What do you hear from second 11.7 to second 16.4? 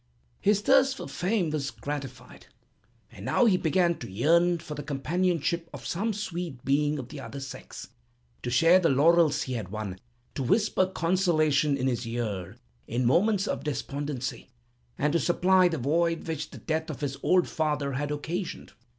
in his ear in moments of despondency, and to supply the void